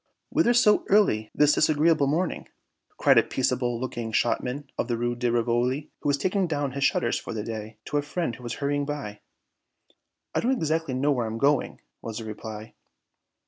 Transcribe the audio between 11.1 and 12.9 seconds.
where I am going," was the reply.